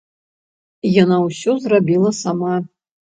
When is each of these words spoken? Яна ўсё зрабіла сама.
Яна 1.03 1.19
ўсё 1.25 1.55
зрабіла 1.65 2.11
сама. 2.23 2.57